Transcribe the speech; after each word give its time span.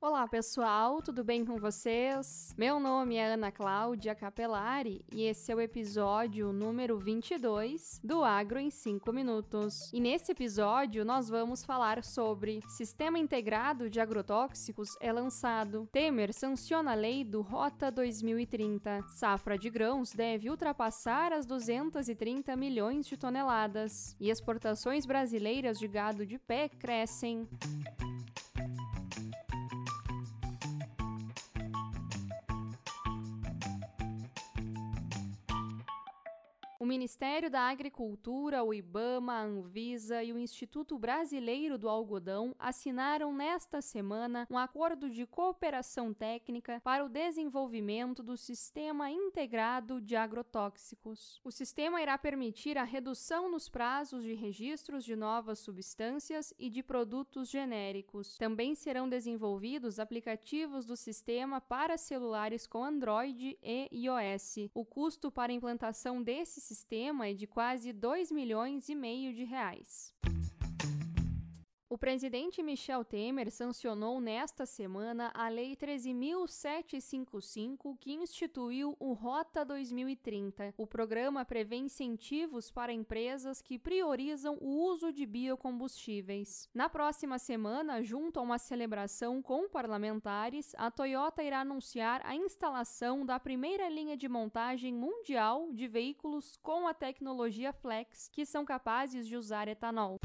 Olá 0.00 0.28
pessoal, 0.28 1.02
tudo 1.02 1.24
bem 1.24 1.44
com 1.44 1.58
vocês? 1.58 2.54
Meu 2.56 2.78
nome 2.78 3.16
é 3.16 3.32
Ana 3.32 3.50
Cláudia 3.50 4.14
Capelari 4.14 5.04
e 5.12 5.24
esse 5.24 5.50
é 5.50 5.56
o 5.56 5.60
episódio 5.60 6.52
número 6.52 7.00
22 7.00 8.00
do 8.04 8.22
Agro 8.22 8.60
em 8.60 8.70
5 8.70 9.12
Minutos. 9.12 9.90
E 9.92 9.98
nesse 10.00 10.30
episódio 10.30 11.04
nós 11.04 11.28
vamos 11.28 11.64
falar 11.64 12.04
sobre 12.04 12.60
Sistema 12.68 13.18
Integrado 13.18 13.90
de 13.90 13.98
Agrotóxicos 13.98 14.90
é 15.00 15.12
lançado, 15.12 15.88
Temer 15.90 16.32
sanciona 16.32 16.92
a 16.92 16.94
lei 16.94 17.24
do 17.24 17.42
Rota 17.42 17.90
2030, 17.90 19.02
safra 19.08 19.58
de 19.58 19.68
grãos 19.68 20.12
deve 20.12 20.48
ultrapassar 20.48 21.32
as 21.32 21.44
230 21.44 22.54
milhões 22.54 23.04
de 23.04 23.16
toneladas 23.16 24.14
e 24.20 24.30
exportações 24.30 25.04
brasileiras 25.04 25.76
de 25.76 25.88
gado 25.88 26.24
de 26.24 26.38
pé 26.38 26.68
crescem. 26.68 27.48
O 36.80 36.86
Ministério 36.86 37.50
da 37.50 37.62
Agricultura, 37.62 38.62
o 38.62 38.72
IBAMA, 38.72 39.32
a 39.32 39.42
Anvisa 39.42 40.22
e 40.22 40.32
o 40.32 40.38
Instituto 40.38 40.96
Brasileiro 40.96 41.76
do 41.76 41.88
Algodão 41.88 42.54
assinaram 42.56 43.32
nesta 43.32 43.80
semana 43.80 44.46
um 44.48 44.56
acordo 44.56 45.10
de 45.10 45.26
cooperação 45.26 46.14
técnica 46.14 46.80
para 46.84 47.04
o 47.04 47.08
desenvolvimento 47.08 48.22
do 48.22 48.36
Sistema 48.36 49.10
Integrado 49.10 50.00
de 50.00 50.14
Agrotóxicos. 50.14 51.40
O 51.42 51.50
sistema 51.50 52.00
irá 52.00 52.16
permitir 52.16 52.78
a 52.78 52.84
redução 52.84 53.50
nos 53.50 53.68
prazos 53.68 54.22
de 54.22 54.34
registros 54.34 55.04
de 55.04 55.16
novas 55.16 55.58
substâncias 55.58 56.54
e 56.60 56.70
de 56.70 56.84
produtos 56.84 57.50
genéricos. 57.50 58.38
Também 58.38 58.76
serão 58.76 59.08
desenvolvidos 59.08 59.98
aplicativos 59.98 60.86
do 60.86 60.94
sistema 60.94 61.60
para 61.60 61.98
celulares 61.98 62.68
com 62.68 62.84
Android 62.84 63.58
e 63.60 63.88
iOS. 63.90 64.70
O 64.72 64.84
custo 64.84 65.28
para 65.28 65.50
a 65.50 65.56
implantação 65.56 66.22
desse 66.22 66.67
sistema 66.68 67.26
é 67.26 67.32
de 67.32 67.46
quase 67.46 67.94
2 67.94 68.30
milhões 68.30 68.90
e 68.90 68.94
meio 68.94 69.32
de 69.32 69.42
reais. 69.42 70.14
O 71.90 71.96
presidente 71.96 72.62
Michel 72.62 73.02
Temer 73.02 73.50
sancionou 73.50 74.20
nesta 74.20 74.66
semana 74.66 75.30
a 75.32 75.48
Lei 75.48 75.74
13.755, 75.74 77.96
que 77.98 78.12
instituiu 78.12 78.94
o 79.00 79.14
Rota 79.14 79.64
2030. 79.64 80.74
O 80.76 80.86
programa 80.86 81.46
prevê 81.46 81.76
incentivos 81.76 82.70
para 82.70 82.92
empresas 82.92 83.62
que 83.62 83.78
priorizam 83.78 84.58
o 84.60 84.84
uso 84.84 85.10
de 85.10 85.24
biocombustíveis. 85.24 86.68
Na 86.74 86.90
próxima 86.90 87.38
semana, 87.38 88.02
junto 88.02 88.38
a 88.38 88.42
uma 88.42 88.58
celebração 88.58 89.40
com 89.40 89.66
parlamentares, 89.66 90.74
a 90.76 90.90
Toyota 90.90 91.42
irá 91.42 91.60
anunciar 91.60 92.20
a 92.22 92.36
instalação 92.36 93.24
da 93.24 93.40
primeira 93.40 93.88
linha 93.88 94.14
de 94.14 94.28
montagem 94.28 94.92
mundial 94.92 95.72
de 95.72 95.88
veículos 95.88 96.58
com 96.58 96.86
a 96.86 96.92
tecnologia 96.92 97.72
Flex, 97.72 98.28
que 98.28 98.44
são 98.44 98.66
capazes 98.66 99.26
de 99.26 99.38
usar 99.38 99.68
etanol. 99.68 100.20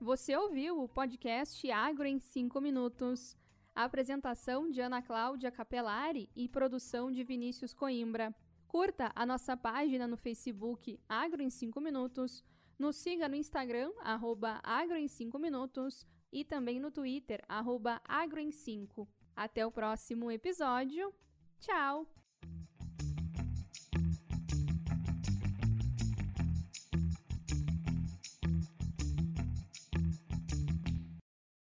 Você 0.00 0.36
ouviu 0.36 0.80
o 0.80 0.88
podcast 0.88 1.68
Agro 1.72 2.06
em 2.06 2.20
5 2.20 2.60
minutos. 2.60 3.36
Apresentação 3.76 4.70
de 4.70 4.80
Ana 4.80 5.02
Cláudia 5.02 5.50
Capelari 5.50 6.30
e 6.34 6.48
produção 6.48 7.12
de 7.12 7.22
Vinícius 7.22 7.74
Coimbra. 7.74 8.34
Curta 8.66 9.12
a 9.14 9.26
nossa 9.26 9.54
página 9.54 10.08
no 10.08 10.16
Facebook 10.16 10.98
Agro 11.06 11.42
em 11.42 11.50
5 11.50 11.78
Minutos, 11.78 12.42
nos 12.78 12.96
siga 12.96 13.28
no 13.28 13.36
Instagram, 13.36 13.92
arroba 14.00 14.60
Agro 14.62 14.96
em 14.96 15.06
5 15.06 15.38
Minutos 15.38 16.06
e 16.32 16.42
também 16.42 16.80
no 16.80 16.90
Twitter, 16.90 17.44
arroba 17.46 18.00
Agro 18.04 18.40
em 18.40 18.50
5. 18.50 19.06
Até 19.36 19.66
o 19.66 19.70
próximo 19.70 20.30
episódio. 20.30 21.14
Tchau! 21.60 22.06